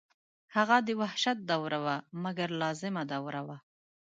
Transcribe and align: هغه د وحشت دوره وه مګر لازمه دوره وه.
هغه 0.55 0.77
د 0.87 0.89
وحشت 1.01 1.37
دوره 1.51 1.79
وه 1.85 1.95
مګر 2.23 2.49
لازمه 2.61 3.03
دوره 3.13 3.41
وه. 3.47 3.57